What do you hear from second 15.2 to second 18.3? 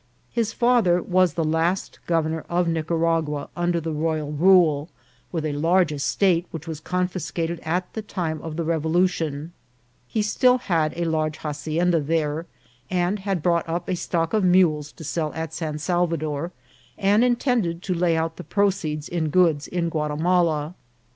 at San Salvador, and intended to lay